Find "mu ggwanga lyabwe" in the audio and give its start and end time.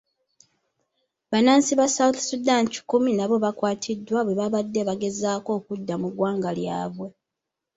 6.01-7.07